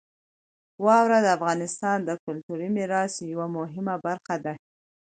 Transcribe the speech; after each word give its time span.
واوره 0.85 1.17
د 1.21 1.27
افغانستان 1.37 1.97
د 2.03 2.09
کلتوري 2.25 2.69
میراث 2.77 3.13
یوه 3.31 3.47
مهمه 3.57 3.95
برخه 4.07 4.35
ده. 4.45 4.53